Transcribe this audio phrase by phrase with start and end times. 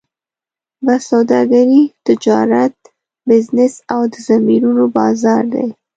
[0.85, 2.75] بس سوداګري، تجارت،
[3.27, 5.67] بزنس او د ضمیرونو بازار دی.